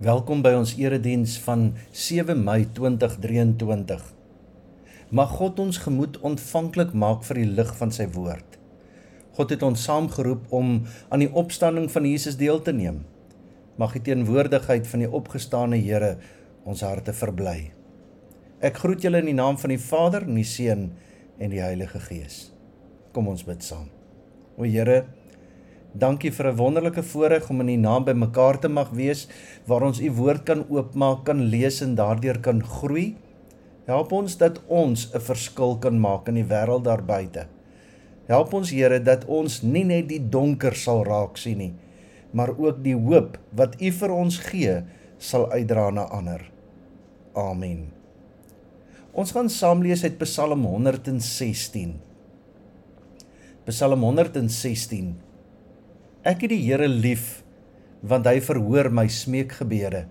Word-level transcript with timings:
Welkom 0.00 0.40
by 0.40 0.54
ons 0.56 0.70
erediens 0.80 1.34
van 1.44 1.74
7 1.92 2.38
Mei 2.40 2.62
2023. 2.72 4.00
Mag 5.12 5.34
God 5.36 5.58
ons 5.60 5.76
gemoed 5.82 6.14
ontvanklik 6.24 6.94
maak 6.96 7.26
vir 7.28 7.42
die 7.42 7.50
lig 7.58 7.74
van 7.76 7.92
sy 7.92 8.06
woord. 8.14 8.56
God 9.36 9.52
het 9.52 9.66
ons 9.68 9.84
saamgeroep 9.84 10.46
om 10.56 10.70
aan 11.12 11.20
die 11.20 11.28
opstanding 11.28 11.90
van 11.92 12.08
Jesus 12.08 12.40
deel 12.40 12.64
te 12.64 12.72
neem. 12.72 13.02
Mag 13.76 13.92
die 13.98 14.06
teenwoordigheid 14.08 14.88
van 14.88 15.04
die 15.04 15.12
opgestane 15.20 15.82
Here 15.84 16.14
ons 16.64 16.80
harte 16.80 17.12
verbly. 17.12 17.68
Ek 18.64 18.80
groet 18.80 19.04
julle 19.04 19.20
in 19.20 19.28
die 19.34 19.36
naam 19.36 19.60
van 19.60 19.76
die 19.76 19.82
Vader, 19.84 20.24
en 20.24 20.40
die 20.40 20.48
Seun 20.48 20.94
en 21.36 21.52
die 21.52 21.60
Heilige 21.60 22.00
Gees. 22.08 22.46
Kom 23.12 23.28
ons 23.28 23.44
bid 23.44 23.60
saam. 23.68 23.90
O 24.56 24.64
Here, 24.64 25.02
Dankie 25.92 26.30
vir 26.30 26.46
'n 26.46 26.56
wonderlike 26.56 27.02
voorreg 27.02 27.50
om 27.50 27.60
in 27.60 27.68
U 27.68 27.76
naam 27.76 28.04
by 28.04 28.12
mekaar 28.12 28.58
te 28.58 28.68
mag 28.68 28.90
wees 28.90 29.26
waar 29.66 29.82
ons 29.82 30.00
U 30.00 30.10
woord 30.10 30.44
kan 30.44 30.64
oopmaak, 30.68 31.24
kan 31.24 31.40
lees 31.50 31.80
en 31.80 31.94
daardeur 31.94 32.38
kan 32.40 32.62
groei. 32.62 33.16
Help 33.86 34.12
ons 34.12 34.36
dat 34.36 34.60
ons 34.68 35.10
'n 35.14 35.20
verskil 35.20 35.78
kan 35.78 36.00
maak 36.00 36.28
in 36.28 36.34
die 36.34 36.44
wêreld 36.44 36.84
daar 36.84 37.02
buite. 37.02 37.46
Help 38.26 38.54
ons 38.54 38.70
Here 38.70 39.02
dat 39.02 39.24
ons 39.24 39.62
nie 39.62 39.84
net 39.84 40.08
die 40.08 40.28
donker 40.28 40.74
sal 40.74 41.04
raak 41.04 41.36
sien 41.36 41.58
nie, 41.58 41.74
maar 42.32 42.58
ook 42.58 42.84
die 42.84 42.94
hoop 42.94 43.38
wat 43.52 43.74
U 43.82 43.90
vir 43.90 44.10
ons 44.10 44.38
gee 44.38 44.82
sal 45.18 45.50
uitdra 45.50 45.90
na 45.90 46.02
ander. 46.02 46.50
Amen. 47.34 47.92
Ons 49.12 49.32
gaan 49.32 49.48
saam 49.48 49.82
lees 49.82 50.04
uit 50.04 50.18
Psalm 50.18 50.64
116. 50.64 52.00
Psalm 53.64 54.02
116 54.02 55.29
Ek 56.20 56.42
het 56.44 56.50
die 56.52 56.60
Here 56.66 56.84
lief 56.88 57.40
want 58.04 58.26
hy 58.28 58.42
verhoor 58.44 58.90
my 58.92 59.06
smeekgebede. 59.12 60.02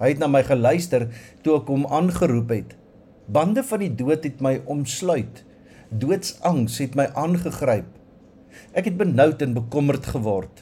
Hy 0.00 0.08
het 0.12 0.20
na 0.20 0.26
my 0.28 0.42
geluister 0.44 1.06
toe 1.44 1.54
ek 1.56 1.68
hom 1.72 1.86
aangeroep 1.88 2.52
het. 2.52 2.74
Bande 3.24 3.64
van 3.64 3.80
die 3.80 3.92
dood 3.96 4.26
het 4.28 4.42
my 4.44 4.58
omsluit. 4.68 5.40
Doodsangs 5.88 6.76
het 6.80 6.96
my 6.96 7.06
aangegryp. 7.16 7.88
Ek 8.76 8.90
het 8.90 8.98
benoud 9.00 9.40
en 9.44 9.56
bekommerd 9.56 10.10
geword. 10.12 10.60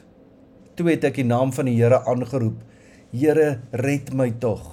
Toe 0.79 0.87
het 0.93 1.09
ek 1.11 1.19
die 1.19 1.27
naam 1.27 1.51
van 1.55 1.67
die 1.67 1.75
Here 1.75 1.99
aangeroep. 2.07 2.63
Here, 3.11 3.59
red 3.71 4.13
my 4.15 4.29
tog. 4.39 4.63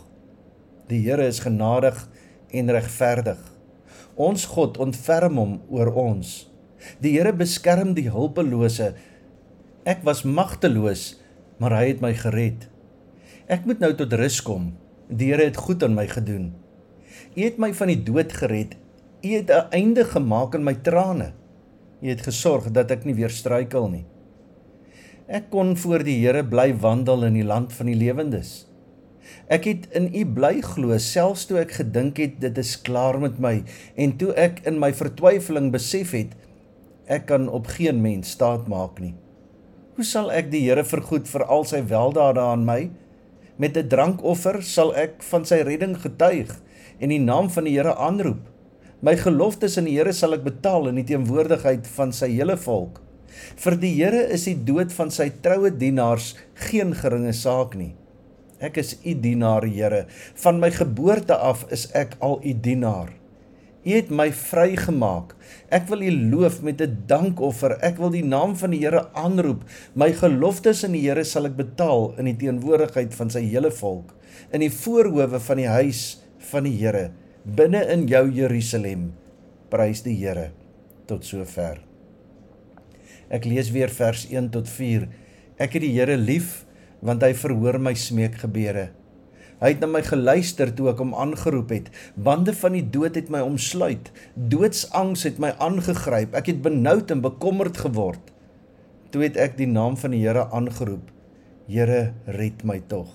Die 0.86 1.02
Here 1.02 1.26
is 1.26 1.42
genadig 1.42 1.98
en 2.54 2.70
regverdig. 2.70 3.42
Ons 4.14 4.46
God 4.54 4.78
ontferm 4.78 5.42
hom 5.42 5.58
oor 5.66 5.90
ons. 5.98 6.44
Die 7.02 7.16
Here 7.16 7.34
beskerm 7.34 7.96
die 7.98 8.06
hulpelose 8.14 8.92
Ek 9.86 10.00
was 10.02 10.24
magteloos, 10.26 11.12
maar 11.62 11.76
hy 11.76 11.92
het 11.92 12.00
my 12.02 12.08
gered. 12.18 12.64
Ek 13.46 13.68
moet 13.70 13.78
nou 13.78 13.92
tot 13.94 14.14
rus 14.18 14.40
kom. 14.42 14.72
Die 15.06 15.28
Here 15.30 15.44
het 15.46 15.60
goed 15.62 15.84
aan 15.86 15.92
my 15.94 16.08
gedoen. 16.10 16.48
U 17.38 17.38
het 17.38 17.60
my 17.62 17.68
van 17.70 17.92
die 17.92 18.00
dood 18.08 18.32
gered. 18.34 18.72
U 19.22 19.28
het 19.30 19.46
'n 19.46 19.70
einde 19.70 20.02
gemaak 20.04 20.56
aan 20.58 20.64
my 20.66 20.74
trane. 20.74 21.28
U 22.02 22.08
het 22.08 22.26
gesorg 22.26 22.72
dat 22.74 22.90
ek 22.90 23.04
nie 23.04 23.14
weer 23.14 23.30
struikel 23.30 23.86
nie. 23.88 24.04
Ek 25.28 25.50
kon 25.50 25.76
voor 25.76 26.02
die 26.02 26.18
Here 26.18 26.42
bly 26.42 26.74
wandel 26.74 27.24
in 27.24 27.34
die 27.34 27.46
land 27.46 27.72
van 27.72 27.86
die 27.86 27.94
lewendes. 27.94 28.66
Ek 29.46 29.64
het 29.64 29.86
in 29.94 30.10
U 30.14 30.26
bly 30.26 30.62
glo 30.62 30.98
selfs 30.98 31.46
toe 31.46 31.58
ek 31.58 31.70
gedink 31.70 32.16
het 32.16 32.40
dit 32.40 32.58
is 32.58 32.82
klaar 32.82 33.20
met 33.20 33.38
my 33.38 33.62
en 33.94 34.16
toe 34.16 34.32
ek 34.34 34.66
in 34.66 34.80
my 34.80 34.92
vertwyfeling 34.92 35.70
besef 35.70 36.10
het 36.10 36.34
ek 37.06 37.26
kan 37.26 37.48
op 37.48 37.66
geen 37.66 38.02
mens 38.02 38.30
staat 38.30 38.66
maak 38.66 38.98
nie. 38.98 39.14
Hoe 39.96 40.04
sal 40.04 40.26
ek 40.28 40.50
die 40.52 40.58
Here 40.66 40.82
vergoed 40.84 41.24
vir 41.24 41.42
al 41.48 41.62
sy 41.64 41.78
weldade 41.88 42.42
aan 42.44 42.66
my? 42.68 42.90
Met 43.56 43.78
'n 43.80 43.88
drankoffer 43.88 44.58
sal 44.60 44.92
ek 44.92 45.22
van 45.24 45.46
sy 45.48 45.62
redding 45.64 45.94
getuig 45.96 46.52
en 47.00 47.08
die 47.08 47.18
naam 47.18 47.48
van 47.48 47.64
die 47.64 47.72
Here 47.78 47.94
aanroep. 47.96 48.42
My 49.00 49.16
geloftes 49.16 49.78
in 49.80 49.88
die 49.88 49.96
Here 49.96 50.12
sal 50.12 50.34
ek 50.34 50.44
betaal 50.44 50.88
in 50.88 51.00
die 51.00 51.06
teenwoordigheid 51.08 51.88
van 51.96 52.12
sy 52.12 52.28
hele 52.28 52.58
volk. 52.58 53.00
Vir 53.56 53.76
die 53.76 53.94
Here 53.94 54.28
is 54.36 54.44
die 54.44 54.64
dood 54.68 54.92
van 54.92 55.10
sy 55.10 55.30
troue 55.30 55.70
dienaars 55.70 56.34
geen 56.68 56.92
geringe 56.92 57.32
saak 57.32 57.74
nie. 57.74 57.94
Ek 58.60 58.76
is 58.76 58.98
u 59.02 59.14
dienaar, 59.14 59.64
Here. 59.64 60.06
Van 60.34 60.60
my 60.60 60.70
geboorte 60.70 61.36
af 61.36 61.64
is 61.72 61.90
ek 61.94 62.18
al 62.20 62.42
u 62.44 62.52
dienaar. 62.52 63.16
U 63.86 63.92
het 63.94 64.08
my 64.10 64.32
vrygemaak. 64.34 65.36
Ek 65.70 65.86
wil 65.86 66.02
U 66.02 66.10
loof 66.32 66.58
met 66.62 66.80
'n 66.82 67.06
dankoffer. 67.06 67.78
Ek 67.80 67.98
wil 68.02 68.10
die 68.10 68.24
naam 68.24 68.56
van 68.56 68.70
die 68.70 68.82
Here 68.82 69.06
aanroep. 69.14 69.62
My 69.94 70.12
geloftes 70.12 70.82
in 70.84 70.92
die 70.92 71.06
Here 71.06 71.24
sal 71.24 71.46
ek 71.46 71.56
betaal 71.56 72.14
in 72.18 72.24
die 72.24 72.36
teenwoordigheid 72.36 73.14
van 73.14 73.30
sy 73.30 73.40
hele 73.46 73.70
volk, 73.70 74.14
in 74.52 74.60
die 74.60 74.70
voorhoewe 74.70 75.40
van 75.40 75.56
die 75.56 75.68
huis 75.68 76.20
van 76.38 76.64
die 76.64 76.76
Here, 76.76 77.10
binne 77.44 77.86
in 77.92 78.06
jou 78.08 78.30
Jerusalem. 78.30 79.12
Prys 79.70 80.02
die 80.02 80.16
Here 80.16 80.50
tot 81.06 81.24
sover. 81.24 81.80
Ek 83.30 83.44
lees 83.44 83.70
weer 83.70 83.88
vers 83.88 84.26
1 84.30 84.50
tot 84.50 84.68
4. 84.68 85.08
Ek 85.58 85.72
het 85.72 85.82
die 85.82 85.94
Here 85.94 86.16
lief 86.16 86.66
want 87.00 87.22
hy 87.22 87.32
verhoor 87.34 87.78
my 87.78 87.94
smeekgebede. 87.94 88.90
Hy 89.56 89.70
het 89.72 89.80
na 89.80 89.88
my 89.88 90.02
geluister 90.04 90.68
toe 90.76 90.90
ek 90.92 90.98
hom 91.00 91.14
aangeroep 91.16 91.70
het. 91.72 91.86
Bande 92.14 92.52
van 92.52 92.76
die 92.76 92.84
dood 92.84 93.16
het 93.16 93.30
my 93.32 93.40
omsluit. 93.40 94.10
Doodsangs 94.36 95.24
het 95.24 95.38
my 95.40 95.54
aangegryp. 95.56 96.36
Ek 96.36 96.50
het 96.52 96.60
benoud 96.64 97.12
en 97.14 97.24
bekommerd 97.24 97.80
geword. 97.86 98.32
Toe 99.14 99.24
het 99.24 99.38
ek 99.40 99.56
die 99.56 99.70
naam 99.70 99.96
van 99.96 100.12
die 100.12 100.20
Here 100.26 100.44
aangeroep. 100.52 101.08
Here, 101.72 102.12
red 102.36 102.66
my 102.68 102.82
tog. 102.90 103.08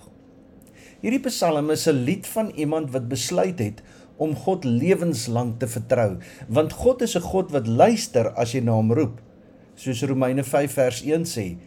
Hierdie 1.02 1.22
Psalm 1.26 1.70
is 1.74 1.88
'n 1.88 2.04
lied 2.06 2.28
van 2.28 2.50
iemand 2.58 2.92
wat 2.92 3.08
besluit 3.10 3.60
het 3.60 3.82
om 4.18 4.36
God 4.36 4.64
lewenslank 4.64 5.60
te 5.60 5.68
vertrou, 5.68 6.18
want 6.48 6.74
God 6.74 7.02
is 7.02 7.16
'n 7.18 7.22
God 7.22 7.52
wat 7.52 7.68
luister 7.68 8.30
as 8.34 8.54
jy 8.54 8.62
na 8.62 8.72
hom 8.72 8.94
roep. 8.94 9.22
Soos 9.76 10.04
Romeine 10.04 10.44
5 10.44 10.74
vers 10.74 11.02
1 11.02 11.26
sê, 11.26 11.58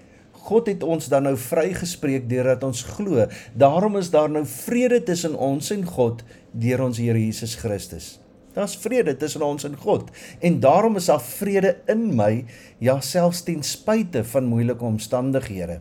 God 0.44 0.68
het 0.68 0.82
ons 0.84 1.08
dan 1.08 1.24
nou 1.24 1.36
vrygespreek 1.40 2.28
deurdat 2.28 2.64
ons 2.66 2.82
glo. 2.96 3.24
Daarom 3.56 3.96
is 3.96 4.10
daar 4.12 4.28
nou 4.28 4.44
vrede 4.46 5.00
tussen 5.02 5.38
ons 5.40 5.70
en 5.72 5.86
God 5.88 6.20
deur 6.52 6.84
ons 6.84 7.00
Here 7.00 7.18
Jesus 7.18 7.56
Christus. 7.56 8.18
Daar's 8.54 8.76
vrede 8.78 9.16
tussen 9.18 9.42
ons 9.42 9.64
en 9.66 9.74
God 9.80 10.12
en 10.44 10.60
daarom 10.62 11.00
is 11.00 11.08
daar 11.10 11.22
vrede 11.24 11.74
in 11.90 12.06
my, 12.14 12.44
ja 12.78 13.00
selfs 13.02 13.42
ten 13.42 13.64
spyte 13.66 14.22
van 14.30 14.46
moeilike 14.46 14.84
omstandighede. 14.84 15.80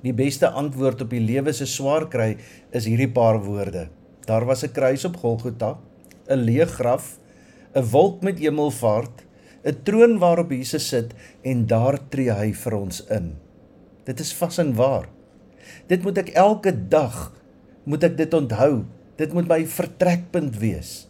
Die 0.00 0.16
beste 0.16 0.48
antwoord 0.48 1.04
op 1.04 1.12
die 1.12 1.22
lewe 1.22 1.52
se 1.52 1.68
swaar 1.68 2.08
kry 2.10 2.32
is 2.72 2.88
hierdie 2.88 3.10
paar 3.12 3.38
woorde. 3.44 3.88
Daar 4.26 4.46
was 4.48 4.64
'n 4.64 4.72
kruis 4.72 5.04
op 5.04 5.16
Golgotha, 5.16 5.78
'n 6.28 6.44
leë 6.48 6.66
graf, 6.66 7.18
'n 7.74 7.84
wolk 7.84 8.22
met 8.22 8.38
hemelvaart, 8.38 9.24
'n 9.64 9.82
troon 9.84 10.18
waarop 10.18 10.50
Jesus 10.50 10.88
sit 10.88 11.12
en 11.42 11.66
daar 11.66 11.98
tree 12.08 12.32
hy 12.32 12.52
vir 12.52 12.74
ons 12.76 13.04
in. 13.10 13.36
Dit 14.04 14.20
is 14.20 14.32
vas 14.32 14.58
en 14.58 14.74
waar. 14.74 15.08
Dit 15.86 16.02
moet 16.02 16.18
ek 16.18 16.32
elke 16.34 16.72
dag 16.88 17.32
moet 17.84 18.04
ek 18.04 18.16
dit 18.16 18.34
onthou. 18.34 18.84
Dit 19.16 19.32
moet 19.32 19.48
my 19.48 19.66
vertrekpunt 19.66 20.56
wees. 20.58 21.06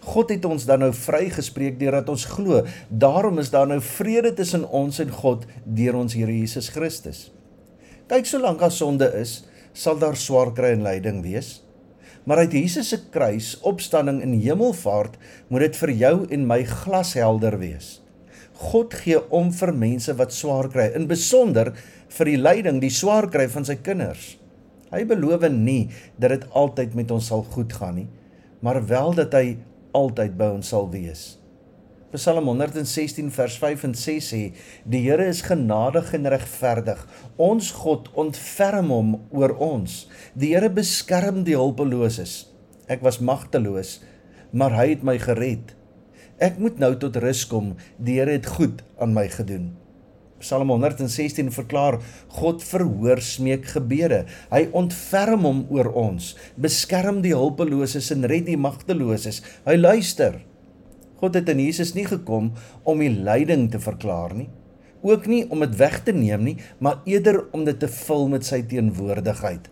God 0.00 0.30
het 0.30 0.44
ons 0.44 0.64
dan 0.64 0.78
nou 0.78 0.92
vrygespreek 0.94 1.78
deurdat 1.78 2.08
ons 2.08 2.24
glo. 2.24 2.62
Daarom 2.88 3.38
is 3.38 3.50
daar 3.50 3.66
nou 3.66 3.80
vrede 3.80 4.32
tussen 4.34 4.68
ons 4.70 4.98
en 5.02 5.10
God 5.10 5.46
deur 5.64 5.94
ons 5.94 6.14
Here 6.14 6.32
Jesus 6.32 6.68
Christus. 6.68 7.32
Kyk, 8.06 8.26
solank 8.26 8.62
as 8.62 8.78
sonde 8.78 9.10
is, 9.18 9.44
sal 9.74 9.98
daar 9.98 10.16
swaar 10.16 10.54
kry 10.54 10.76
en 10.76 10.86
lyding 10.86 11.22
wees 11.26 11.65
maar 12.26 12.42
uit 12.42 12.56
Jesus 12.58 12.90
se 12.90 12.98
kruis, 13.14 13.54
opstanding 13.62 14.18
en 14.24 14.34
hemelvaart 14.34 15.14
moet 15.48 15.68
dit 15.68 15.78
vir 15.82 15.92
jou 16.00 16.14
en 16.34 16.48
my 16.48 16.58
glashelder 16.66 17.58
wees. 17.62 18.00
God 18.56 18.96
gee 18.98 19.20
om 19.36 19.52
vir 19.54 19.72
mense 19.76 20.12
wat 20.18 20.34
swaar 20.34 20.68
kry, 20.72 20.88
in 20.98 21.06
besonder 21.06 21.72
vir 22.18 22.32
die 22.32 22.40
lyding, 22.40 22.80
die 22.82 22.92
swaar 22.92 23.28
kry 23.30 23.46
van 23.52 23.68
sy 23.68 23.78
kinders. 23.78 24.34
Hy 24.90 25.04
beloof 25.06 25.46
nie 25.52 25.88
dat 26.18 26.34
dit 26.34 26.46
altyd 26.56 26.94
met 26.98 27.10
ons 27.14 27.30
sal 27.30 27.44
goed 27.54 27.72
gaan 27.78 28.00
nie, 28.00 28.08
maar 28.64 28.80
wel 28.86 29.14
dat 29.18 29.34
hy 29.36 29.58
altyd 29.96 30.36
by 30.38 30.50
ons 30.58 30.72
sal 30.72 30.88
wees. 30.90 31.36
Psalm 32.16 32.46
116 32.48 33.28
vers 33.30 33.58
5 33.60 33.82
en 33.84 33.94
6 33.94 34.28
sê: 34.32 34.42
Die 34.88 35.02
Here 35.04 35.26
is 35.28 35.42
genadig 35.44 36.14
en 36.16 36.28
regverdig. 36.32 37.02
Ons 37.36 37.70
God 37.82 38.08
ontferm 38.16 38.88
hom 38.94 39.10
oor 39.36 39.52
ons. 39.60 40.06
Die 40.32 40.54
Here 40.54 40.70
beskerm 40.72 41.42
die 41.44 41.58
hulpeloses. 41.58 42.46
Ek 42.88 43.04
was 43.04 43.20
magteloos, 43.20 43.98
maar 44.56 44.72
hy 44.78 44.94
het 44.94 45.04
my 45.04 45.18
gered. 45.20 45.74
Ek 46.40 46.56
moet 46.60 46.80
nou 46.80 46.94
tot 47.00 47.20
rus 47.20 47.44
kom. 47.48 47.74
Die 48.00 48.16
Here 48.20 48.38
het 48.38 48.48
goed 48.56 48.80
aan 48.96 49.12
my 49.16 49.28
gedoen. 49.32 49.74
Psalm 50.40 50.72
116 50.72 51.52
verklaar 51.52 52.00
God 52.40 52.64
verhoor 52.64 53.20
smeekgebede. 53.24 54.24
Hy 54.52 54.66
ontferm 54.76 55.48
hom 55.48 55.64
oor 55.72 55.92
ons, 55.96 56.34
beskerm 56.56 57.22
die 57.24 57.36
hulpeloses 57.36 58.12
en 58.12 58.24
red 58.28 58.48
die 58.48 58.60
magteloses. 58.60 59.42
Hy 59.68 59.76
luister. 59.80 60.40
God 61.20 61.34
het 61.34 61.48
in 61.48 61.62
Jesus 61.64 61.94
nie 61.96 62.04
gekom 62.04 62.52
om 62.84 63.00
die 63.00 63.12
lyding 63.12 63.70
te 63.72 63.80
verklaar 63.80 64.34
nie, 64.36 64.48
ook 65.06 65.26
nie 65.30 65.44
om 65.52 65.62
dit 65.64 65.76
weg 65.78 66.00
te 66.04 66.12
neem 66.12 66.44
nie, 66.44 66.56
maar 66.78 67.00
eerder 67.08 67.44
om 67.56 67.64
dit 67.64 67.78
te 67.80 67.88
vul 67.88 68.28
met 68.28 68.44
sy 68.44 68.62
teenwoordigheid. 68.68 69.70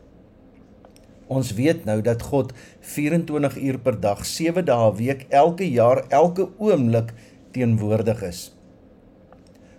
Ons 1.33 1.55
weet 1.57 1.87
nou 1.89 2.01
dat 2.05 2.23
God 2.23 2.53
24 2.95 3.57
uur 3.57 3.79
per 3.85 3.97
dag, 4.01 4.25
7 4.29 4.65
dae 4.65 4.91
'n 4.91 4.97
week, 4.97 5.27
elke 5.31 5.71
jaar, 5.71 6.05
elke 6.09 6.49
oomblik 6.59 7.15
teenwoordig 7.53 8.23
is. 8.23 8.53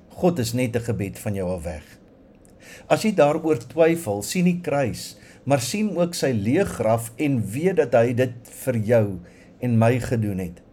God 0.10 0.40
is 0.40 0.54
net 0.54 0.76
'n 0.76 0.88
gebed 0.88 1.20
van 1.20 1.34
jou 1.34 1.50
af 1.50 1.64
weg. 1.64 1.86
As 2.88 3.04
jy 3.04 3.14
daaroor 3.14 3.58
twyfel, 3.58 4.22
sien 4.22 4.46
die 4.46 4.62
kruis, 4.62 5.18
maar 5.44 5.62
sien 5.62 5.98
ook 5.98 6.14
sy 6.14 6.32
leë 6.34 6.66
graf 6.66 7.12
en 7.16 7.42
weet 7.52 7.76
dat 7.76 7.94
hy 7.94 8.14
dit 8.14 8.34
vir 8.66 8.78
jou 8.78 9.20
en 9.60 9.78
my 9.78 10.00
gedoen 10.00 10.40
het. 10.40 10.65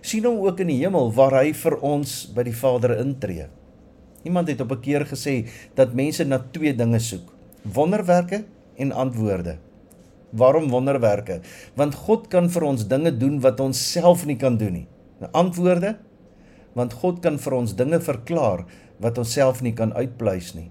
Sien 0.00 0.24
hom 0.24 0.40
ook 0.46 0.60
in 0.60 0.72
die 0.72 0.80
hemel 0.82 1.12
waar 1.12 1.40
hy 1.42 1.52
vir 1.52 1.78
ons 1.84 2.26
by 2.34 2.42
die 2.42 2.56
Vader 2.56 2.96
intree. 2.98 3.48
Iemand 4.24 4.48
het 4.48 4.60
op 4.60 4.72
'n 4.72 4.80
keer 4.80 5.06
gesê 5.06 5.48
dat 5.74 5.94
mense 5.94 6.24
na 6.24 6.38
twee 6.38 6.74
dinge 6.74 6.98
soek: 6.98 7.32
wonderwerke 7.62 8.44
en 8.76 8.92
antwoorde. 8.92 9.58
Waarom 10.30 10.68
wonderwerke? 10.68 11.40
Want 11.74 11.94
God 11.94 12.28
kan 12.28 12.50
vir 12.50 12.62
ons 12.62 12.86
dinge 12.88 13.16
doen 13.16 13.40
wat 13.40 13.60
ons 13.60 13.92
self 13.92 14.26
nie 14.26 14.36
kan 14.36 14.56
doen 14.56 14.72
nie. 14.72 14.86
Nou 15.20 15.30
antwoorde? 15.32 15.96
Want 16.72 16.92
God 16.92 17.20
kan 17.20 17.38
vir 17.38 17.52
ons 17.52 17.74
dinge 17.74 18.00
verklaar 18.00 18.64
wat 18.98 19.18
ons 19.18 19.32
self 19.32 19.62
nie 19.62 19.72
kan 19.72 19.92
uitpleis 19.92 20.54
nie. 20.54 20.70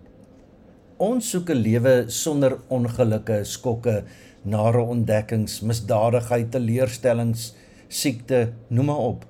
Ons 0.97 1.29
soek 1.29 1.49
'n 1.49 1.61
lewe 1.61 2.05
sonder 2.09 2.57
ongelukke, 2.69 3.43
skokke, 3.45 4.03
nare 4.43 4.81
ontdekkings, 4.81 5.61
misdadigheid, 5.61 6.51
teleurstellings, 6.51 7.53
siekte, 7.87 8.53
noem 8.67 8.85
maar 8.91 9.03
op. 9.15 9.25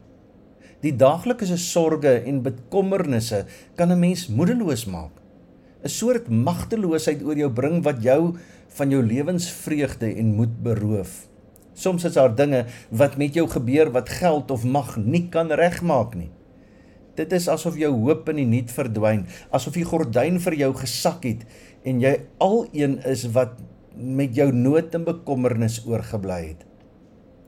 Die 0.85 0.93
daaglikse 0.93 1.57
sorges 1.57 2.25
en 2.29 2.43
bekommernisse 2.45 3.45
kan 3.75 3.91
'n 3.91 3.99
mens 3.99 4.27
moedeloos 4.27 4.85
maak. 4.85 5.13
'n 5.83 5.89
Soort 5.89 6.29
magteloosheid 6.29 7.23
oor 7.23 7.37
jou 7.37 7.49
bring 7.49 7.83
wat 7.83 8.03
jou 8.03 8.35
van 8.67 8.89
jou 8.89 9.03
lewensvreugde 9.03 10.15
en 10.15 10.35
moed 10.35 10.63
beroof. 10.63 11.27
Soms 11.73 12.03
is 12.03 12.13
daar 12.13 12.35
dinge 12.35 12.65
wat 12.89 13.17
met 13.17 13.33
jou 13.33 13.47
gebeur 13.49 13.91
wat 13.91 14.09
geld 14.09 14.51
of 14.51 14.63
mag 14.63 14.97
nie 14.97 15.27
kan 15.29 15.51
regmaak 15.51 16.15
nie. 16.15 16.29
Dit 17.15 17.33
is 17.33 17.47
asof 17.47 17.77
jou 17.77 17.91
hoop 17.93 18.29
in 18.29 18.35
die 18.35 18.45
niet 18.45 18.71
verdwyn, 18.71 19.25
asof 19.49 19.73
die 19.73 19.85
gordyn 19.85 20.39
vir 20.39 20.53
jou 20.53 20.73
gesak 20.73 21.23
het 21.23 21.45
en 21.83 22.01
jy 22.01 22.15
alleen 22.37 22.99
is 23.05 23.27
wat 23.33 23.57
met 23.97 24.35
jou 24.35 24.51
nood 24.53 24.93
en 24.93 25.05
bekommernis 25.05 25.81
oorgebly 25.85 26.41
het. 26.47 26.65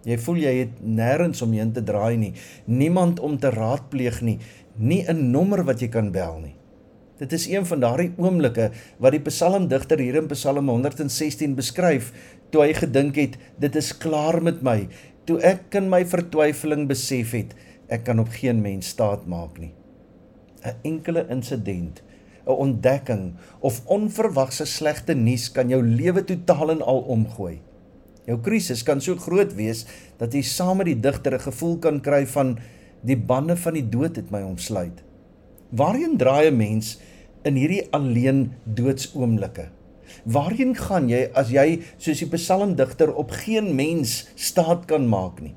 Jy 0.07 0.15
voel 0.23 0.37
jy 0.39 0.53
het 0.61 0.77
nêrens 0.79 1.41
om 1.43 1.51
heen 1.51 1.73
te 1.75 1.83
draai 1.83 2.15
nie, 2.17 2.31
niemand 2.65 3.19
om 3.19 3.35
te 3.39 3.51
raadpleeg 3.51 4.21
nie, 4.21 4.39
nie 4.77 5.03
'n 5.03 5.31
nommer 5.31 5.63
wat 5.63 5.81
jy 5.81 5.89
kan 5.89 6.11
bel 6.11 6.39
nie. 6.39 6.55
Dit 7.19 7.33
is 7.33 7.47
een 7.51 7.65
van 7.65 7.79
daardie 7.79 8.13
oomblikke 8.15 8.71
wat 8.97 9.11
die 9.11 9.19
psalmdigter 9.19 9.99
hier 9.99 10.15
in 10.15 10.27
Psalm 10.27 10.69
116 10.69 11.55
beskryf 11.55 12.13
toe 12.49 12.63
hy 12.63 12.73
gedink 12.73 13.15
het 13.15 13.37
dit 13.59 13.75
is 13.75 13.97
klaar 13.97 14.41
met 14.41 14.61
my. 14.61 14.87
Toe 15.25 15.39
ek 15.43 15.75
in 15.75 15.89
my 15.89 16.05
vertwyfeling 16.05 16.87
besef 16.87 17.31
het 17.31 17.53
ek 17.89 18.05
kan 18.05 18.19
op 18.19 18.31
geen 18.31 18.61
mens 18.61 18.87
staat 18.87 19.27
maak 19.27 19.59
nie. 19.59 19.73
'n 20.63 20.75
enkele 20.83 21.25
insident 21.29 22.01
'n 22.47 22.51
ontdekking 22.51 23.33
of 23.59 23.81
onverwagse 23.85 24.65
slegte 24.65 25.13
nuus 25.13 25.51
kan 25.51 25.69
jou 25.69 25.83
lewe 25.83 26.23
totaal 26.23 26.71
en 26.71 26.81
al 26.81 26.99
omgooi 26.99 27.59
jou 28.29 28.39
krisis 28.45 28.85
kan 28.85 29.01
so 29.01 29.17
groot 29.17 29.53
wees 29.57 29.85
dat 30.21 30.33
jy 30.33 30.45
saam 30.45 30.77
met 30.77 30.91
die 30.93 31.01
digter 31.01 31.33
'n 31.35 31.47
gevoel 31.49 31.77
kan 31.77 31.99
kry 31.99 32.25
van 32.25 32.57
die 33.01 33.17
bande 33.17 33.57
van 33.57 33.73
die 33.73 33.89
dood 33.89 34.15
het 34.15 34.31
my 34.31 34.41
omsluit 34.41 35.03
Waarheen 35.69 36.17
draai 36.17 36.49
'n 36.49 36.57
mens 36.57 36.97
in 37.41 37.53
hierdie 37.53 37.87
alleen 37.91 38.53
doodsoomblikke? 38.63 39.69
Waarheen 40.23 40.75
gaan 40.75 41.09
jy 41.09 41.29
as 41.33 41.49
jy 41.49 41.81
soos 41.97 42.19
die 42.19 42.29
psalmdigter 42.29 43.13
op 43.13 43.31
geen 43.31 43.75
mens 43.75 44.27
staat 44.35 44.85
kan 44.85 45.07
maak 45.07 45.41
nie? 45.41 45.55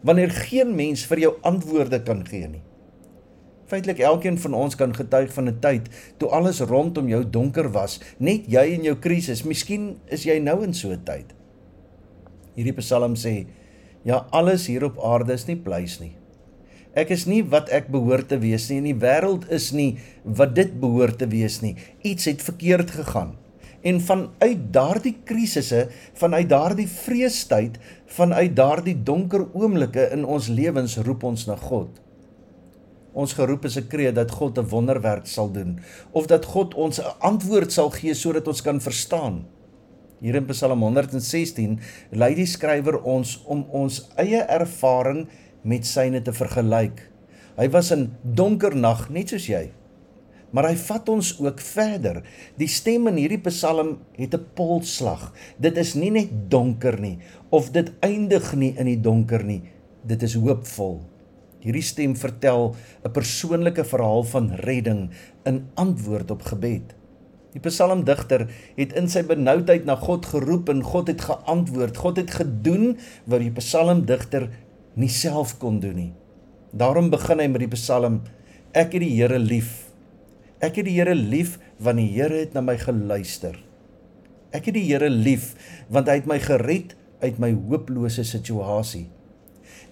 Wanneer 0.00 0.30
geen 0.30 0.74
mens 0.74 1.04
vir 1.06 1.18
jou 1.18 1.34
antwoorde 1.42 2.02
kan 2.02 2.26
gee 2.26 2.48
nie. 2.48 2.62
Feitelik 3.66 3.98
elkeen 3.98 4.38
van 4.38 4.54
ons 4.54 4.74
kan 4.74 4.94
getuig 4.94 5.32
van 5.32 5.48
'n 5.48 5.60
tyd 5.60 5.88
toe 6.16 6.28
alles 6.28 6.60
rondom 6.60 7.08
jou 7.08 7.30
donker 7.30 7.70
was, 7.72 8.00
net 8.18 8.46
jy 8.46 8.74
en 8.74 8.82
jou 8.82 8.96
krisis. 8.96 9.44
Miskien 9.44 9.98
is 10.06 10.24
jy 10.24 10.38
nou 10.38 10.62
in 10.64 10.74
so 10.74 10.90
'n 10.90 11.04
tyd. 11.04 11.34
Hierdie 12.54 12.76
psalm 12.76 13.14
sê: 13.14 13.46
"Ja, 14.04 14.26
alles 14.30 14.66
hier 14.66 14.84
op 14.84 14.98
aarde 15.04 15.32
is 15.32 15.46
nie 15.46 15.56
pleis 15.56 16.00
nie. 16.00 16.16
Ek 16.92 17.08
is 17.08 17.24
nie 17.24 17.40
wat 17.42 17.70
ek 17.72 17.86
behoort 17.88 18.28
te 18.28 18.36
wees 18.36 18.66
nie 18.68 18.82
en 18.82 18.88
die 18.90 18.98
wêreld 19.00 19.46
is 19.48 19.70
nie 19.72 19.96
wat 20.24 20.52
dit 20.54 20.74
behoort 20.80 21.18
te 21.22 21.28
wees 21.32 21.62
nie. 21.62 21.76
Iets 22.04 22.28
het 22.28 22.42
verkeerd 22.44 22.90
gegaan. 22.90 23.38
En 23.82 23.98
vanuit 24.00 24.60
daardie 24.74 25.14
krisisse, 25.24 25.88
vanuit 26.14 26.48
daardie 26.48 26.86
vreestyd, 26.86 27.78
vanuit 28.06 28.52
daardie 28.56 28.94
donker 28.94 29.46
oomblikke 29.56 30.10
in 30.12 30.24
ons 30.28 30.50
lewens 30.52 30.98
roep 31.02 31.24
ons 31.24 31.46
na 31.48 31.56
God. 31.56 31.96
Ons 33.12 33.32
geroep 33.36 33.64
is 33.64 33.76
'n 33.76 33.88
kreet 33.88 34.14
dat 34.14 34.30
God 34.30 34.58
'n 34.58 34.68
wonderwerk 34.68 35.26
sal 35.26 35.50
doen 35.50 35.80
of 36.12 36.26
dat 36.26 36.44
God 36.44 36.74
ons 36.74 37.00
'n 37.00 37.16
antwoord 37.18 37.72
sal 37.72 37.90
gee 37.90 38.14
sodat 38.14 38.48
ons 38.48 38.62
kan 38.62 38.80
verstaan. 38.80 39.44
Hier 40.22 40.36
in 40.38 40.46
Psalm 40.46 40.84
116 40.86 41.80
lei 42.14 42.28
die 42.38 42.46
skrywer 42.46 43.00
ons 43.10 43.40
om 43.50 43.64
ons 43.74 44.04
eie 44.22 44.44
ervaring 44.54 45.24
met 45.66 45.88
syne 45.88 46.20
te 46.22 46.30
vergelyk. 46.30 47.00
Hy 47.58 47.66
was 47.74 47.90
in 47.90 48.04
donker 48.22 48.76
nag 48.78 49.08
net 49.10 49.34
soos 49.34 49.48
jy. 49.50 49.64
Maar 50.54 50.68
hy 50.68 50.76
vat 50.78 51.10
ons 51.10 51.32
ook 51.42 51.58
verder. 51.64 52.20
Die 52.60 52.70
stem 52.70 53.10
in 53.10 53.18
hierdie 53.18 53.40
Psalm 53.48 53.96
het 54.14 54.38
'n 54.38 54.46
polslag. 54.54 55.32
Dit 55.58 55.76
is 55.76 55.96
nie 55.98 56.10
net 56.10 56.30
donker 56.48 57.00
nie 57.00 57.18
of 57.50 57.72
dit 57.72 57.90
eindig 58.00 58.54
nie 58.54 58.76
in 58.78 58.86
die 58.86 59.00
donker 59.00 59.42
nie. 59.42 59.62
Dit 60.06 60.22
is 60.22 60.38
hoopvol. 60.38 61.00
Hierdie 61.58 61.82
stem 61.82 62.14
vertel 62.14 62.76
'n 63.04 63.10
persoonlike 63.10 63.84
verhaal 63.84 64.22
van 64.22 64.54
redding 64.54 65.10
in 65.44 65.66
antwoord 65.74 66.30
op 66.30 66.42
gebed. 66.42 66.94
Die 67.52 67.60
psalmdigter 67.60 68.46
het 68.78 68.94
in 68.96 69.10
sy 69.12 69.22
benoudheid 69.28 69.84
na 69.84 69.98
God 70.00 70.26
geroep 70.30 70.70
en 70.72 70.80
God 70.86 71.10
het 71.12 71.24
geantwoord. 71.28 71.98
God 72.00 72.20
het 72.22 72.32
gedoen 72.40 72.94
wat 73.28 73.44
die 73.44 73.52
psalmdigter 73.58 74.48
nie 74.96 75.10
self 75.12 75.58
kon 75.60 75.80
doen 75.82 75.98
nie. 75.98 76.12
Daarom 76.72 77.10
begin 77.12 77.40
hy 77.42 77.48
met 77.52 77.66
die 77.66 77.72
Psalm: 77.74 78.22
Ek 78.72 78.94
het 78.96 79.04
die 79.04 79.12
Here 79.18 79.38
lief. 79.38 79.92
Ek 80.62 80.78
het 80.80 80.88
die 80.88 80.96
Here 80.96 81.14
lief 81.14 81.58
want 81.82 82.00
die 82.00 82.08
Here 82.14 82.38
het 82.44 82.56
na 82.56 82.62
my 82.64 82.78
geluister. 82.80 83.58
Ek 84.52 84.70
het 84.70 84.76
die 84.78 84.86
Here 84.88 85.10
lief 85.12 85.52
want 85.92 86.08
hy 86.08 86.22
het 86.22 86.28
my 86.30 86.38
gered 86.40 86.96
uit 87.22 87.40
my 87.42 87.52
hopelose 87.68 88.24
situasie. 88.26 89.06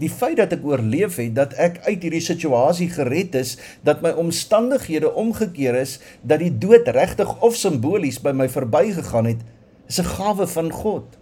Die 0.01 0.09
feit 0.09 0.39
dat 0.41 0.55
ek 0.57 0.65
oorleef 0.65 1.19
het, 1.21 1.35
dat 1.37 1.53
ek 1.61 1.83
uit 1.85 2.03
hierdie 2.07 2.25
situasie 2.25 2.89
gered 2.89 3.35
is, 3.37 3.57
dat 3.85 4.01
my 4.01 4.15
omstandighede 4.17 5.13
omgekeer 5.13 5.77
is, 5.77 5.99
dat 6.25 6.41
die 6.41 6.53
dood 6.63 6.89
regtig 6.97 7.31
of 7.45 7.59
simbolies 7.61 8.21
by 8.25 8.33
my 8.33 8.49
verbygegaan 8.49 9.29
het, 9.29 9.43
is 9.89 10.01
'n 10.01 10.09
gawe 10.17 10.47
van 10.47 10.71
God. 10.73 11.19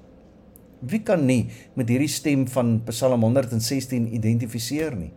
Wie 0.81 1.03
kan 1.03 1.27
nie 1.27 1.51
met 1.75 1.89
hierdie 1.89 2.09
stem 2.09 2.47
van 2.49 2.83
Psalm 2.87 3.23
116 3.23 4.15
identifiseer 4.15 4.95
nie? 4.95 5.13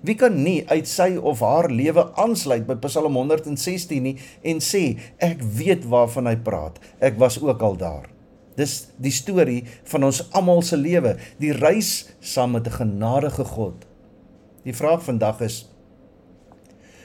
Wie 0.00 0.14
kan 0.14 0.42
nie 0.42 0.64
uit 0.68 0.88
sy 0.88 1.16
of 1.16 1.40
haar 1.40 1.70
lewe 1.70 2.06
aansluit 2.16 2.66
by 2.66 2.74
Psalm 2.86 3.14
116 3.14 4.02
nie 4.02 4.16
en 4.42 4.62
sê 4.64 4.98
ek 5.18 5.42
weet 5.42 5.84
waarvan 5.84 6.26
hy 6.26 6.36
praat. 6.36 6.80
Ek 6.98 7.18
was 7.18 7.40
ook 7.42 7.60
al 7.62 7.76
daar. 7.76 8.08
Dis 8.60 8.90
die 9.00 9.12
storie 9.14 9.62
van 9.88 10.04
ons 10.10 10.20
almal 10.36 10.60
se 10.66 10.76
lewe, 10.76 11.16
die 11.40 11.54
reis 11.56 12.10
saam 12.20 12.52
met 12.56 12.66
'n 12.68 12.78
genadige 12.82 13.44
God. 13.44 13.86
Die 14.64 14.76
vraag 14.76 15.02
vandag 15.04 15.40
is 15.40 15.66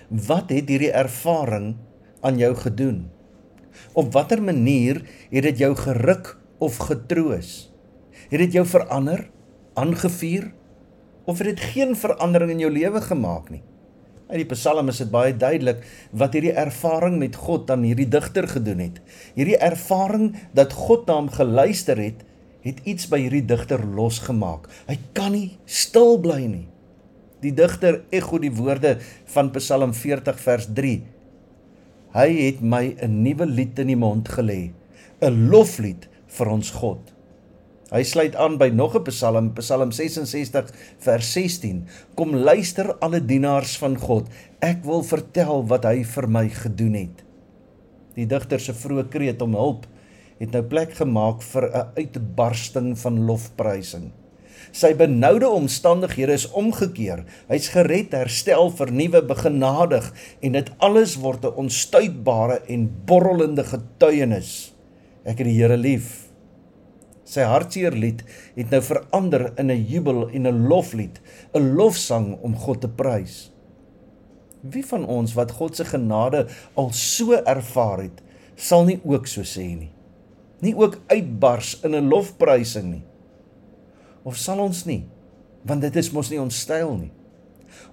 wat 0.10 0.50
het 0.54 0.70
hierdie 0.70 0.92
ervaring 0.92 1.76
aan 2.22 2.38
jou 2.38 2.56
gedoen? 2.56 3.10
Op 3.94 4.14
watter 4.14 4.44
manier 4.44 5.02
het 5.32 5.44
dit 5.44 5.58
jou 5.58 5.76
geruk 5.76 6.38
of 6.58 6.78
getroos? 6.78 7.72
Het 8.30 8.40
dit 8.40 8.54
jou 8.54 8.66
verander, 8.66 9.30
aangevuur 9.74 10.54
of 11.26 11.38
het 11.38 11.48
dit 11.48 11.60
geen 11.60 11.96
verandering 11.96 12.52
in 12.52 12.60
jou 12.60 12.72
lewe 12.72 13.02
gemaak 13.02 13.50
nie? 13.50 13.64
In 14.26 14.42
die 14.42 14.48
Psalm 14.50 14.90
is 14.90 15.00
dit 15.04 15.10
baie 15.14 15.36
duidelik 15.38 15.84
wat 16.18 16.34
hierdie 16.34 16.56
ervaring 16.58 17.20
met 17.22 17.36
God 17.38 17.70
aan 17.70 17.84
hierdie 17.86 18.08
digter 18.10 18.48
gedoen 18.50 18.82
het. 18.82 18.98
Hierdie 19.36 19.60
ervaring 19.62 20.32
dat 20.58 20.74
God 20.74 21.06
na 21.06 21.20
hom 21.20 21.30
geluister 21.30 22.02
het, 22.02 22.24
het 22.66 22.80
iets 22.90 23.06
by 23.12 23.20
hierdie 23.22 23.44
digter 23.46 23.84
losgemaak. 23.86 24.66
Hy 24.90 24.98
kan 25.14 25.36
nie 25.38 25.60
stil 25.70 26.18
bly 26.24 26.42
nie. 26.50 26.66
Die 27.46 27.54
digter 27.54 28.02
ekho 28.10 28.42
die 28.42 28.54
woorde 28.58 28.96
van 29.36 29.54
Psalm 29.60 29.94
40 29.94 30.42
vers 30.42 30.68
3. 30.74 30.96
Hy 32.16 32.30
het 32.40 32.62
my 32.66 32.96
'n 32.98 33.22
nuwe 33.22 33.46
lied 33.46 33.78
in 33.80 33.94
die 33.94 34.00
mond 34.00 34.30
gelê, 34.30 34.72
'n 35.22 35.50
loflied 35.52 36.10
vir 36.28 36.48
ons 36.50 36.72
God. 36.72 37.15
Hy 37.94 38.02
sluit 38.02 38.34
aan 38.36 38.58
by 38.58 38.72
nog 38.74 38.96
'n 38.98 39.04
Psalm, 39.06 39.54
Psalm 39.54 39.92
66 39.92 40.72
vers 40.98 41.32
16. 41.34 41.86
Kom 42.16 42.36
luister 42.36 42.96
alle 43.00 43.26
dienaars 43.26 43.78
van 43.78 43.98
God, 43.98 44.28
ek 44.60 44.84
wil 44.84 45.04
vertel 45.04 45.66
wat 45.68 45.86
hy 45.86 46.04
vir 46.04 46.28
my 46.28 46.50
gedoen 46.50 46.94
het. 46.94 47.24
Die 48.16 48.26
digter 48.26 48.60
se 48.60 48.74
vroeë 48.74 49.10
kreet 49.10 49.42
om 49.42 49.54
hulp 49.54 49.86
het 50.40 50.52
nou 50.52 50.64
plek 50.64 50.94
gemaak 50.98 51.42
vir 51.42 51.70
'n 51.70 51.88
uitbarsting 51.96 52.98
van 52.98 53.26
lofprysing. 53.26 54.12
Sy 54.72 54.94
benoude 54.96 55.48
omstandighede 55.48 56.34
is 56.34 56.52
omgekeer. 56.52 57.24
Hy's 57.48 57.70
gered, 57.70 58.12
herstel, 58.12 58.72
vernuwe, 58.72 59.22
begenadig 59.22 60.14
en 60.42 60.52
dit 60.52 60.72
alles 60.80 61.16
word 61.16 61.46
'n 61.46 61.56
onstuitbare 61.56 62.62
en 62.68 62.92
borrelende 63.06 63.64
getuienis. 63.64 64.74
Ek 65.24 65.38
het 65.38 65.48
die 65.48 65.62
Here 65.62 65.78
lief. 65.78 66.25
Sy 67.26 67.42
hartseer 67.50 67.96
lied 67.98 68.22
het 68.54 68.70
nou 68.70 68.82
verander 68.86 69.48
in 69.58 69.72
'n 69.72 69.86
jubel 69.90 70.30
en 70.30 70.48
'n 70.48 70.68
loflied, 70.70 71.20
'n 71.54 71.74
lofsang 71.76 72.38
om 72.42 72.56
God 72.56 72.82
te 72.82 72.88
prys. 72.88 73.52
Wie 74.62 74.86
van 74.86 75.06
ons 75.06 75.34
wat 75.34 75.52
God 75.52 75.76
se 75.76 75.86
genade 75.86 76.48
al 76.74 76.92
so 76.92 77.34
ervaar 77.34 78.02
het, 78.02 78.22
sal 78.56 78.86
nie 78.86 79.00
ook 79.04 79.28
so 79.28 79.42
sê 79.42 79.78
nie. 79.78 79.92
Nie 80.62 80.76
ook 80.76 81.02
uitbars 81.08 81.80
in 81.84 81.96
'n 81.96 82.10
lofprysing 82.10 82.92
nie. 82.92 83.04
Of 84.24 84.38
sal 84.38 84.60
ons 84.60 84.86
nie? 84.86 85.06
Want 85.66 85.82
dit 85.82 85.96
is 85.96 86.12
mos 86.12 86.30
nie 86.30 86.42
ons 86.42 86.60
styl 86.60 86.98
nie. 86.98 87.12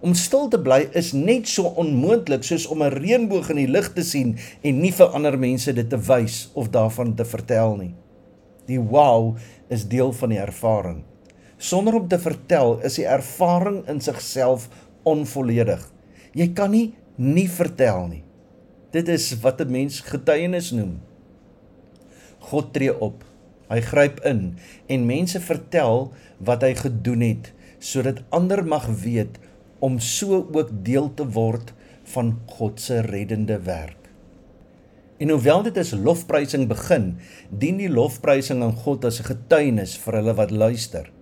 Om 0.00 0.14
stil 0.14 0.48
te 0.48 0.58
bly 0.58 0.88
is 0.92 1.12
net 1.12 1.48
so 1.48 1.62
onmoontlik 1.62 2.44
soos 2.44 2.66
om 2.66 2.82
'n 2.82 2.92
reënboog 2.92 3.50
in 3.50 3.56
die 3.56 3.68
lug 3.68 3.92
te 3.92 4.02
sien 4.02 4.36
en 4.62 4.80
nie 4.80 4.92
vir 4.92 5.06
ander 5.06 5.38
mense 5.38 5.72
dit 5.72 5.90
te 5.90 5.98
wys 5.98 6.50
of 6.54 6.68
daarvan 6.68 7.14
te 7.14 7.24
vertel 7.24 7.76
nie. 7.76 7.94
Die 8.66 8.80
wow 8.80 9.36
is 9.68 9.88
deel 9.88 10.12
van 10.12 10.34
die 10.34 10.40
ervaring. 10.42 11.02
Sonder 11.62 11.94
om 11.94 12.08
te 12.08 12.18
vertel 12.18 12.80
is 12.86 12.98
die 12.98 13.06
ervaring 13.06 13.82
in 13.90 14.00
sigself 14.02 14.68
onvolledig. 15.06 15.82
Jy 16.34 16.48
kan 16.56 16.72
nie 16.74 16.92
nie 17.16 17.48
vertel 17.50 18.06
nie. 18.08 18.24
Dit 18.92 19.08
is 19.08 19.30
wat 19.40 19.60
'n 19.60 19.70
mens 19.70 20.00
getuienis 20.00 20.72
noem. 20.72 21.00
God 22.38 22.72
tree 22.72 23.00
op. 23.00 23.24
Hy 23.68 23.80
gryp 23.80 24.20
in 24.20 24.58
en 24.86 25.06
mense 25.06 25.40
vertel 25.40 26.12
wat 26.38 26.62
hy 26.62 26.74
gedoen 26.74 27.20
het 27.20 27.52
sodat 27.78 28.22
ander 28.30 28.64
mag 28.64 28.86
weet 28.86 29.38
om 29.78 29.98
so 29.98 30.46
ook 30.52 30.70
deel 30.84 31.14
te 31.14 31.26
word 31.26 31.72
van 32.04 32.38
God 32.46 32.80
se 32.80 33.00
reddende 33.00 33.58
werk. 33.62 34.01
En 35.22 35.30
hoewel 35.30 35.60
dit 35.62 35.76
as 35.78 35.92
lofprysing 35.94 36.64
begin, 36.66 37.12
dien 37.54 37.76
die 37.78 37.90
lofprysing 37.90 38.64
aan 38.66 38.74
God 38.74 39.04
as 39.06 39.20
'n 39.20 39.28
getuienis 39.28 39.92
vir 40.02 40.16
hulle 40.18 40.34
wat 40.34 40.50
luister. 40.50 41.12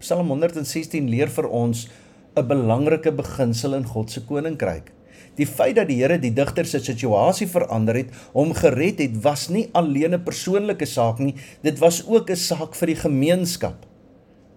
Psalm 0.00 0.30
116 0.32 1.10
leer 1.10 1.28
vir 1.28 1.48
ons 1.48 1.88
'n 2.36 2.48
belangrike 2.48 3.12
beginsel 3.12 3.74
in 3.74 3.84
God 3.84 4.10
se 4.10 4.24
koninkryk. 4.24 4.92
Die 5.36 5.46
feit 5.46 5.76
dat 5.76 5.88
die 5.88 6.00
Here 6.00 6.18
die 6.18 6.32
digter 6.32 6.64
se 6.64 6.80
situasie 6.80 7.46
verander 7.46 7.94
het, 7.94 8.08
hom 8.32 8.54
gered 8.54 8.98
het, 8.98 9.22
was 9.22 9.48
nie 9.48 9.68
alleen 9.72 10.14
'n 10.14 10.24
persoonlike 10.24 10.86
saak 10.86 11.18
nie, 11.18 11.34
dit 11.62 11.78
was 11.78 12.06
ook 12.08 12.30
'n 12.30 12.36
saak 12.36 12.74
vir 12.74 12.86
die 12.86 13.02
gemeenskap. 13.02 13.86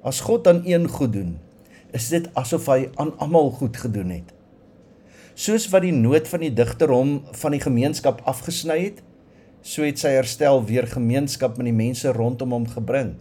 As 0.02 0.22
God 0.22 0.48
aan 0.48 0.62
een 0.66 0.88
goed 0.88 1.14
doen, 1.14 1.40
is 1.92 2.10
dit 2.10 2.30
asof 2.34 2.66
hy 2.68 2.90
aan 2.96 3.18
almal 3.18 3.52
goed 3.52 3.78
gedoen 3.78 4.10
het. 4.10 4.41
Soos 5.42 5.64
wat 5.74 5.82
die 5.82 5.96
nood 5.96 6.28
van 6.30 6.44
die 6.44 6.52
digter 6.54 6.92
hom 6.94 7.16
van 7.40 7.56
die 7.56 7.62
gemeenskap 7.64 8.20
afgesny 8.30 8.76
het, 8.84 9.00
so 9.66 9.82
het 9.82 9.98
sy 9.98 10.12
herstel 10.14 10.62
weer 10.70 10.86
gemeenskap 10.90 11.56
met 11.58 11.66
die 11.66 11.74
mense 11.74 12.12
rondom 12.14 12.54
hom 12.54 12.68
gebring. 12.70 13.16